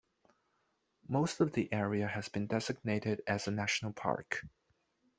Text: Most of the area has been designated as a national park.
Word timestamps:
Most 1.07 1.41
of 1.41 1.51
the 1.51 1.71
area 1.71 2.07
has 2.07 2.27
been 2.27 2.47
designated 2.47 3.21
as 3.27 3.47
a 3.47 3.51
national 3.51 3.93
park. 3.93 4.41